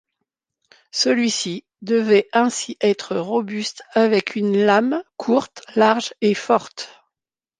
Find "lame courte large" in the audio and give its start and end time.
4.59-6.15